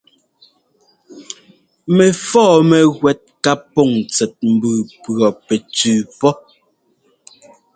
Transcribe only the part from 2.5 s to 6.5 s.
mɛwɛ́t ká pɔŋ tsɛt mbʉʉ pʉɔpɛtsʉʉ pɔ́.